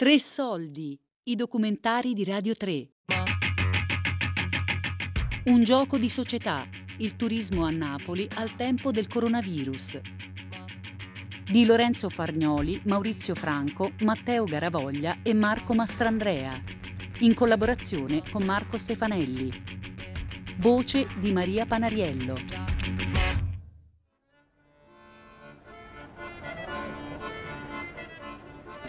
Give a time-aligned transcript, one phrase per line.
[0.00, 2.88] Tre soldi, i documentari di Radio 3.
[5.44, 6.66] Un gioco di società,
[7.00, 10.00] il turismo a Napoli al tempo del coronavirus.
[11.50, 16.58] Di Lorenzo Fargnoli, Maurizio Franco, Matteo Garavoglia e Marco Mastrandrea,
[17.18, 19.52] in collaborazione con Marco Stefanelli.
[20.60, 23.29] Voce di Maria Panariello.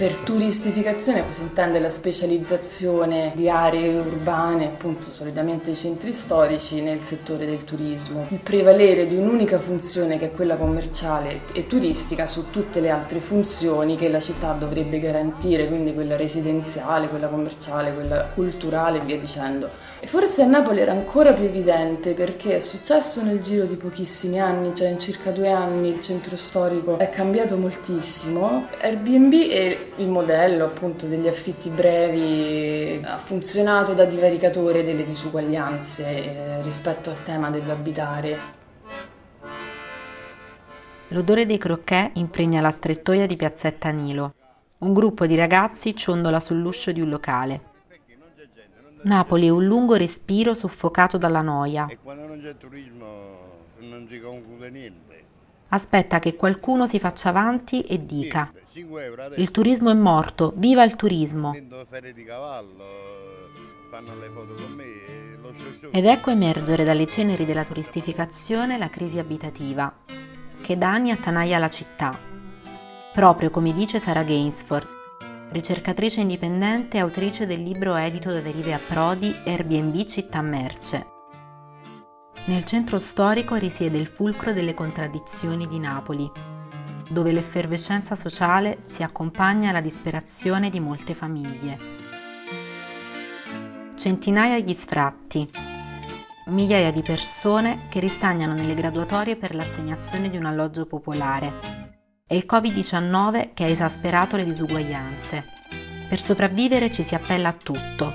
[0.01, 7.03] Per turistificazione si intende la specializzazione di aree urbane, appunto solitamente i centri storici, nel
[7.03, 8.25] settore del turismo.
[8.29, 13.19] Il prevalere di un'unica funzione che è quella commerciale e turistica su tutte le altre
[13.19, 19.20] funzioni che la città dovrebbe garantire, quindi quella residenziale, quella commerciale, quella culturale e via
[19.20, 19.70] dicendo.
[19.99, 24.39] E forse a Napoli era ancora più evidente perché è successo nel giro di pochissimi
[24.39, 28.65] anni, cioè in circa due anni il centro storico è cambiato moltissimo.
[28.81, 36.61] Airbnb e il modello appunto degli affitti brevi ha funzionato da divaricatore delle disuguaglianze eh,
[36.61, 38.59] rispetto al tema dell'abitare.
[41.09, 44.33] L'odore dei croquet impregna la strettoia di Piazzetta Nilo.
[44.79, 47.70] Un gruppo di ragazzi ciondola sull'uscio di un locale.
[49.03, 51.87] Napoli è un lungo respiro soffocato dalla noia.
[51.89, 53.41] E quando non c'è turismo
[53.79, 55.30] non si conclude niente.
[55.73, 58.51] Aspetta che qualcuno si faccia avanti e dica
[59.35, 61.53] il turismo è morto, viva il turismo!
[65.91, 69.94] Ed ecco emergere dalle ceneri della turistificazione la crisi abitativa,
[70.61, 72.17] che da anni attanaglia la città.
[73.13, 74.88] Proprio come dice Sara Gainsford,
[75.51, 81.10] ricercatrice indipendente e autrice del libro edito da Derive a Prodi Airbnb Città Merce.
[82.45, 86.29] Nel centro storico risiede il fulcro delle contraddizioni di Napoli,
[87.07, 91.77] dove l'effervescenza sociale si accompagna alla disperazione di molte famiglie.
[93.95, 95.47] Centinaia gli sfratti,
[96.47, 101.53] migliaia di persone che ristagnano nelle graduatorie per l'assegnazione di un alloggio popolare.
[102.25, 105.45] È il Covid-19 che ha esasperato le disuguaglianze.
[106.09, 108.11] Per sopravvivere ci si appella a tutto,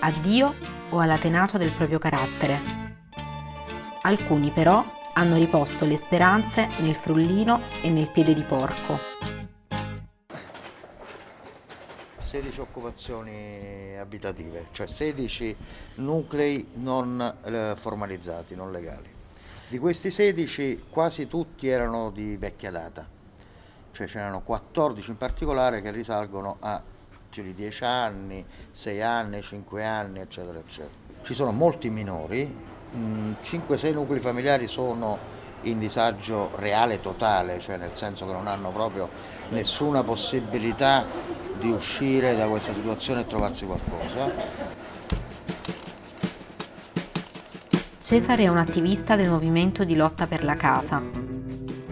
[0.00, 0.54] a Dio
[0.90, 2.83] o alla tenacia del proprio carattere.
[4.06, 4.84] Alcuni però
[5.14, 8.98] hanno riposto le speranze nel frullino e nel piede di porco.
[12.18, 15.56] 16 occupazioni abitative, cioè 16
[15.94, 19.08] nuclei non eh, formalizzati, non legali.
[19.68, 23.08] Di questi 16 quasi tutti erano di vecchia data,
[23.90, 26.82] cioè ce n'erano 14 in particolare che risalgono a
[27.30, 31.22] più di 10 anni, 6 anni, 5 anni, eccetera, eccetera.
[31.22, 35.18] Ci sono molti minori, 5-6 nuclei familiari sono
[35.62, 39.08] in disagio reale totale, cioè nel senso che non hanno proprio
[39.50, 41.04] nessuna possibilità
[41.58, 44.82] di uscire da questa situazione e trovarsi qualcosa.
[48.00, 51.00] Cesare è un attivista del movimento di lotta per la casa.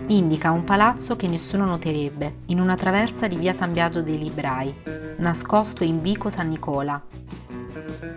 [0.09, 4.75] Indica un palazzo che nessuno noterebbe, in una traversa di via San Biagio dei Librai,
[5.17, 7.01] nascosto in vico San Nicola.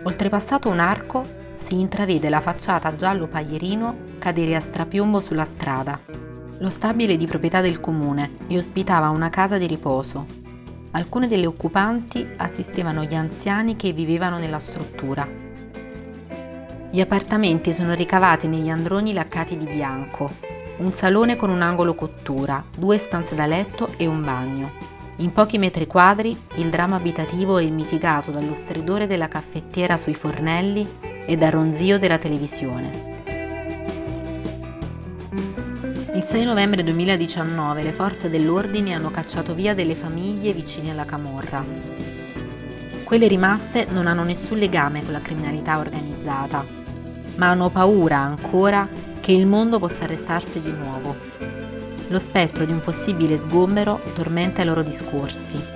[0.02, 1.24] Oltrepassato un arco,
[1.66, 5.98] si intravede la facciata giallo paglierino cadere a strapiombo sulla strada.
[6.58, 10.26] Lo stabile di proprietà del comune e ospitava una casa di riposo.
[10.92, 15.26] Alcune delle occupanti assistevano gli anziani che vivevano nella struttura.
[16.88, 20.30] Gli appartamenti sono ricavati negli androni laccati di bianco,
[20.76, 24.70] un salone con un angolo cottura, due stanze da letto e un bagno.
[25.16, 31.05] In pochi metri quadri il dramma abitativo è mitigato dallo stridore della caffettiera sui fornelli
[31.26, 33.14] e dal ronzio della televisione.
[36.14, 41.64] Il 6 novembre 2019 le forze dell'ordine hanno cacciato via delle famiglie vicine alla Camorra.
[43.04, 46.64] Quelle rimaste non hanno nessun legame con la criminalità organizzata,
[47.34, 48.88] ma hanno paura ancora
[49.20, 51.14] che il mondo possa arrestarsi di nuovo.
[52.08, 55.75] Lo spettro di un possibile sgombero tormenta i loro discorsi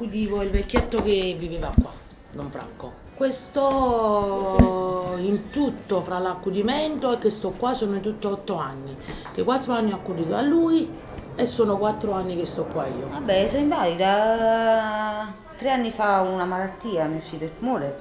[0.00, 1.92] Io accudivo il vecchietto che viveva qua,
[2.32, 2.90] Don Franco.
[3.14, 8.96] Questo in tutto fra l'accudimento e che sto qua sono in tutto otto anni.
[9.34, 10.90] Che quattro anni ho accudito a lui
[11.34, 13.08] e sono quattro anni che sto qua io.
[13.10, 15.34] Vabbè, sono invalida.
[15.58, 17.98] Tre anni fa una malattia mi è uscito il tumore.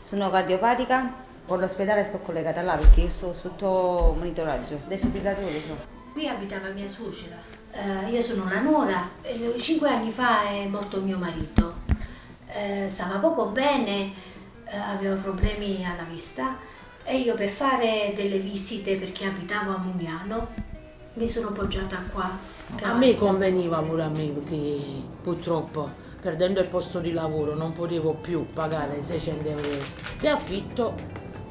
[0.00, 1.12] Sono cardiopatica,
[1.46, 4.82] con l'ospedale sto collegata là perché io sto sotto monitoraggio.
[4.86, 5.74] Defibrillatore so.
[6.12, 9.08] Qui abitava mia suocera eh, io sono una nuora,
[9.56, 11.78] cinque anni fa è morto mio marito.
[12.46, 14.12] Eh, stava poco bene,
[14.64, 16.56] eh, aveva problemi alla vista
[17.04, 20.48] e io per fare delle visite perché abitavo a Mugnano
[21.14, 22.30] mi sono poggiata qua.
[22.82, 24.78] A me conveniva pure a me perché
[25.22, 29.68] purtroppo perdendo il posto di lavoro non potevo più pagare 600 euro
[30.18, 30.94] di affitto,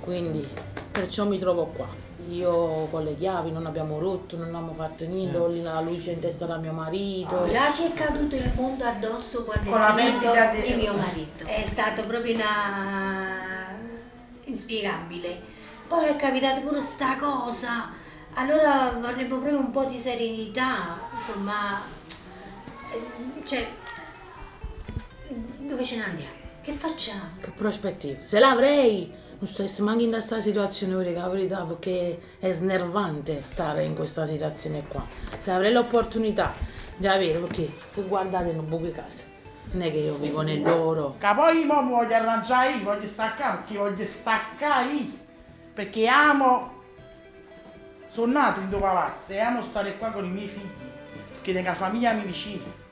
[0.02, 0.48] quindi
[0.92, 2.09] perciò mi trovo qua.
[2.28, 6.12] Io con le chiavi non abbiamo rotto, non abbiamo fatto niente, ho lì la luce
[6.12, 7.46] in testa da mio marito.
[7.48, 10.94] Già ci è caduto il mondo addosso quando Con è la finito perdita di- mio
[10.94, 11.46] marito.
[11.46, 13.76] È stato proprio una...
[14.44, 15.42] inspiegabile.
[15.88, 17.90] Poi è capitata pure sta cosa.
[18.36, 21.82] Allora vorremmo proprio un po' di serenità, insomma,
[22.92, 23.68] eh, cioè,
[25.58, 26.32] dove ce ne andiamo?
[26.62, 27.22] Che facciamo?
[27.42, 28.20] Che prospettiva?
[28.22, 33.96] Se l'avrei, non stessi manco in questa situazione, per la perché è snervante stare in
[33.96, 35.06] questa situazione qua.
[35.38, 36.54] Se avrei l'opportunità
[36.98, 39.28] di avere, perché se guardate in buche case,
[39.72, 41.16] non è che io vivo nel loro.
[41.18, 45.18] Che poi mo mi voglio arrangiare io, voglio staccare, perché voglio staccare io.
[45.74, 46.74] Perché amo,
[48.10, 50.68] sono nato in due palazzi e amo stare qua con i miei figli,
[51.42, 52.88] che nella famiglia mi vicino.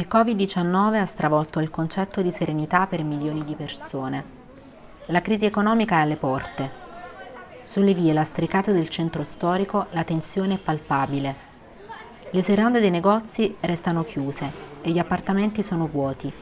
[0.00, 4.24] Il Covid-19 ha stravolto il concetto di serenità per milioni di persone.
[5.08, 6.70] La crisi economica è alle porte.
[7.64, 11.34] Sulle vie lastricate del centro storico la tensione è palpabile.
[12.30, 14.50] Le serrande dei negozi restano chiuse
[14.80, 16.32] e gli appartamenti sono vuoti.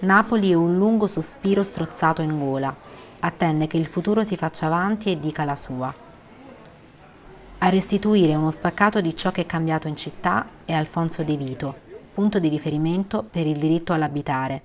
[0.00, 2.76] Napoli è un lungo sospiro strozzato in gola.
[3.20, 5.94] Attende che il futuro si faccia avanti e dica la sua.
[7.56, 11.83] A restituire uno spaccato di ciò che è cambiato in città è Alfonso De Vito,
[12.14, 14.62] punto di riferimento per il diritto all'abitare.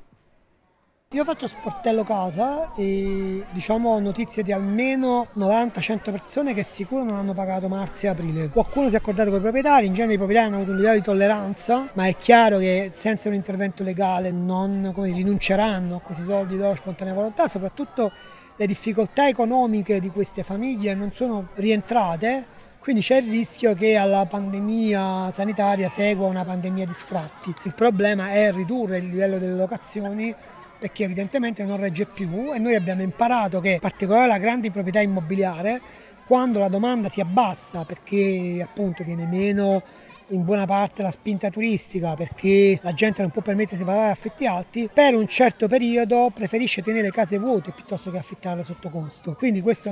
[1.14, 7.16] Io faccio sportello casa e diciamo ho notizie di almeno 90-100 persone che sicuro non
[7.16, 8.50] hanno pagato marzo e aprile.
[8.50, 10.98] Qualcuno si è accordato con i proprietari, in genere i proprietari hanno avuto un livello
[10.98, 16.24] di tolleranza, ma è chiaro che senza un intervento legale non dire, rinunceranno a questi
[16.24, 18.12] soldi di loro spontanea volontà, soprattutto
[18.56, 22.46] le difficoltà economiche di queste famiglie non sono rientrate,
[22.90, 27.54] quindi c'è il rischio che alla pandemia sanitaria segua una pandemia di sfratti.
[27.66, 30.34] Il problema è ridurre il livello delle locazioni
[30.80, 35.02] perché evidentemente non regge più e noi abbiamo imparato che in particolare la grande proprietà
[35.02, 35.80] immobiliare
[36.26, 39.84] quando la domanda si abbassa perché appunto viene meno
[40.30, 44.48] in buona parte la spinta turistica perché la gente non può permettersi di pagare affitti
[44.48, 49.36] alti, per un certo periodo preferisce tenere case vuote piuttosto che affittarle sotto costo.
[49.36, 49.92] Quindi questo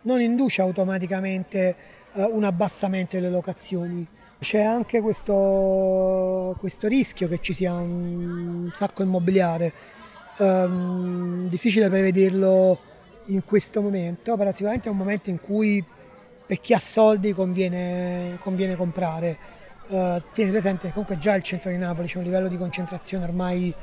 [0.00, 1.76] non induce automaticamente
[2.14, 4.06] un abbassamento delle locazioni.
[4.38, 9.72] C'è anche questo, questo rischio che ci sia un sacco immobiliare,
[10.40, 12.78] Ehm, difficile prevederlo
[13.26, 15.84] in questo momento, però sicuramente è un momento in cui
[16.46, 19.36] per chi ha soldi conviene, conviene comprare.
[19.88, 23.24] Eh, tieni presente che comunque già il centro di Napoli c'è un livello di concentrazione
[23.24, 23.74] ormai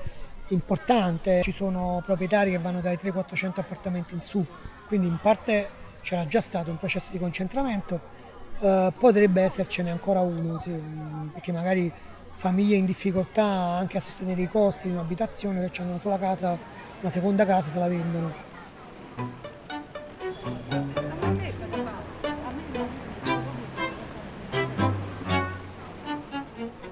[0.50, 4.45] importante, ci sono proprietari che vanno dai 300-400 appartamenti in su,
[4.88, 8.13] quindi in parte c'era già stato un processo di concentramento,
[8.60, 10.72] eh, potrebbe essercene ancora uno, sì,
[11.34, 11.92] perché magari
[12.34, 16.57] famiglie in difficoltà anche a sostenere i costi di un'abitazione che hanno una sola casa,
[17.00, 18.34] una seconda casa se la vendono.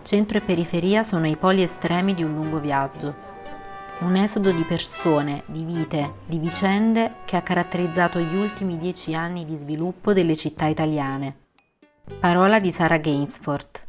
[0.01, 3.31] Centro e periferia sono i poli estremi di un lungo viaggio.
[3.99, 9.45] Un esodo di persone, di vite, di vicende che ha caratterizzato gli ultimi dieci anni
[9.45, 11.42] di sviluppo delle città italiane.
[12.19, 13.83] Parola di Sara Gainsford.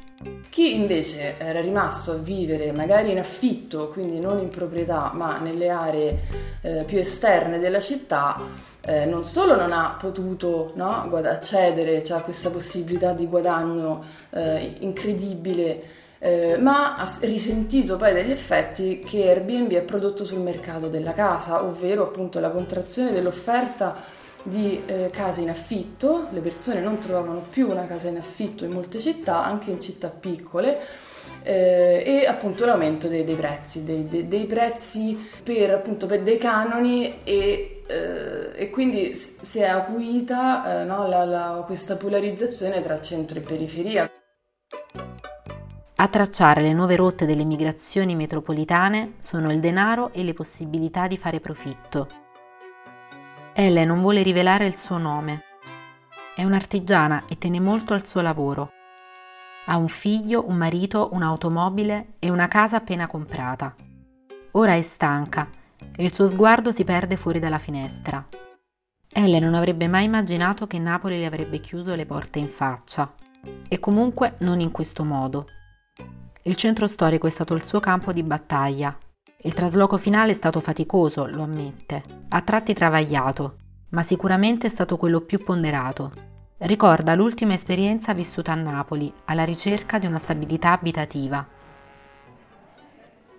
[0.48, 5.68] Chi invece era rimasto a vivere magari in affitto, quindi non in proprietà, ma nelle
[5.68, 6.20] aree
[6.60, 8.40] eh, più esterne della città,
[8.86, 14.76] eh, non solo non ha potuto no, guad- accedere a questa possibilità di guadagno eh,
[14.78, 15.82] incredibile,
[16.20, 21.64] eh, ma ha risentito poi degli effetti che Airbnb ha prodotto sul mercato della casa,
[21.64, 27.70] ovvero appunto la contrazione dell'offerta di eh, case in affitto, le persone non trovavano più
[27.70, 30.78] una casa in affitto in molte città, anche in città piccole,
[31.42, 36.36] eh, e appunto l'aumento dei, dei prezzi, dei, dei- dei prezzi per appunto per dei
[36.38, 43.00] canoni e, eh, e quindi si è acuita eh, no, la- la- questa polarizzazione tra
[43.00, 44.10] centro e periferia.
[45.96, 51.16] A tracciare le nuove rotte delle migrazioni metropolitane sono il denaro e le possibilità di
[51.16, 52.23] fare profitto.
[53.56, 55.42] Elle non vuole rivelare il suo nome.
[56.34, 58.72] È un'artigiana e tiene molto al suo lavoro.
[59.66, 63.72] Ha un figlio, un marito, un'automobile e una casa appena comprata.
[64.52, 65.48] Ora è stanca
[65.94, 68.26] e il suo sguardo si perde fuori dalla finestra.
[69.12, 73.14] Elle non avrebbe mai immaginato che Napoli le avrebbe chiuso le porte in faccia.
[73.68, 75.46] E comunque non in questo modo.
[76.42, 78.98] Il centro storico è stato il suo campo di battaglia.
[79.44, 83.56] Il trasloco finale è stato faticoso, lo ammette, a tratti travagliato,
[83.90, 86.10] ma sicuramente è stato quello più ponderato.
[86.56, 91.46] Ricorda l'ultima esperienza vissuta a Napoli, alla ricerca di una stabilità abitativa.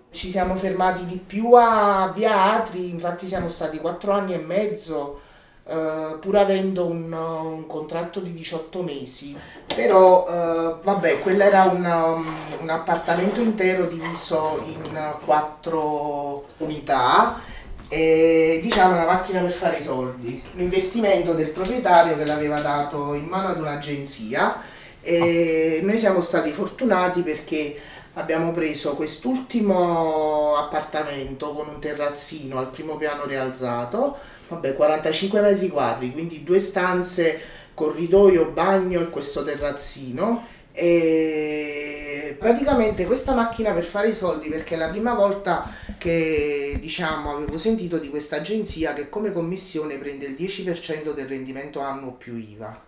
[0.08, 5.22] Ci siamo fermati di più a Via Atri, infatti siamo stati quattro anni e mezzo
[5.66, 9.36] Uh, pur avendo un, un, contratto di 18 mesi,
[9.74, 17.40] però uh, vabbè, quello era un, um, un, appartamento intero diviso in quattro unità
[17.88, 23.14] e diciamo una macchina per fare i soldi, un investimento del proprietario che l'aveva dato
[23.14, 24.62] in mano ad un'agenzia
[25.00, 27.76] e noi siamo stati fortunati perché
[28.14, 34.16] abbiamo preso quest'ultimo appartamento con un terrazzino al primo piano rialzato
[34.48, 37.38] vabbè, 45 metri quadri, quindi due stanze,
[37.74, 40.54] corridoio, bagno e questo terrazzino.
[40.72, 47.34] E praticamente questa macchina per fare i soldi perché è la prima volta che diciamo
[47.34, 52.36] avevo sentito di questa agenzia che come commissione prende il 10% del rendimento annuo più
[52.36, 52.84] IVA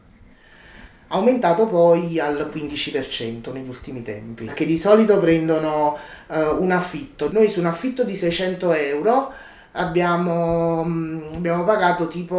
[1.08, 5.96] aumentato poi al 15% negli ultimi tempi che di solito prendono
[6.26, 9.32] uh, un affitto noi su un affitto di 600 euro
[9.72, 12.36] abbiamo, mm, abbiamo pagato tipo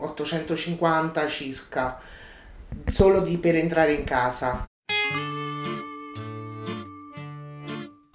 [0.00, 1.98] 850 circa
[2.86, 4.64] solo di, per entrare in casa.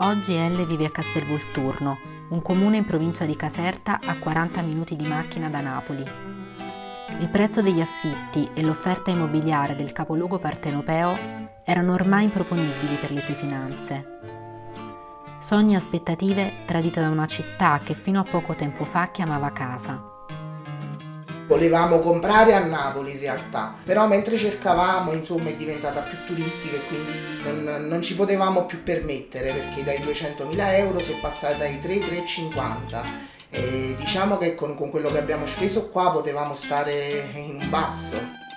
[0.02, 1.98] Oggi Elle vive a Castelvolturno,
[2.30, 6.06] un comune in provincia di Caserta a 40 minuti di macchina da Napoli.
[7.20, 11.18] Il prezzo degli affitti e l'offerta immobiliare del capoluogo partenopeo
[11.66, 14.19] erano ormai improponibili per le sue finanze
[15.40, 20.04] sogni e aspettative tradite da una città che fino a poco tempo fa chiamava casa.
[21.48, 26.86] Volevamo comprare a Napoli in realtà, però mentre cercavamo insomma è diventata più turistica e
[26.86, 27.12] quindi
[27.44, 33.04] non, non ci potevamo più permettere perché dai 200.000 euro si è passata ai 3-3,50
[33.50, 38.48] e diciamo che con, con quello che abbiamo speso qua potevamo stare in un basso.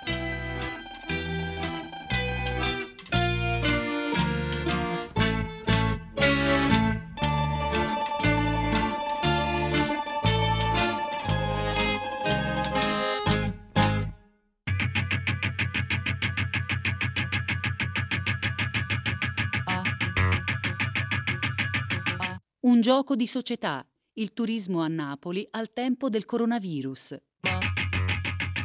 [22.83, 23.81] Gioco di società,
[24.15, 27.15] il turismo a Napoli al tempo del coronavirus.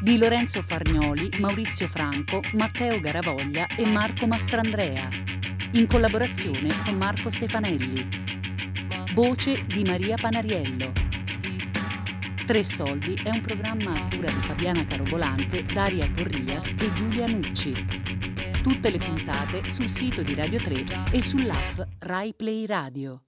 [0.02, 5.08] Di Lorenzo Fargnoli, Maurizio Franco, Matteo Garavoglia e Marco Mastrandrea,
[5.74, 8.08] in collaborazione con Marco Stefanelli.
[9.14, 10.90] Voce di Maria Panariello.
[12.44, 17.72] Tre Soldi è un programma a cura di Fabiana Carobolante, Daria Corrias e Giulia Nucci.
[18.64, 23.22] Tutte le puntate sul sito di Radio 3 e sull'app Rai Play Radio.